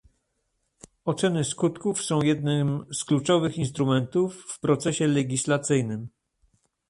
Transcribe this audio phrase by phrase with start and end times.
[1.05, 6.07] Oceny skutków są jednym z kluczowych instrumentów w procesie legislacyjnym